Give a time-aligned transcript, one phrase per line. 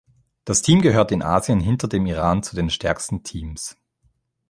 [0.45, 3.77] Das Team gehört in Asien hinter dem Iran zu den stärksten Teams.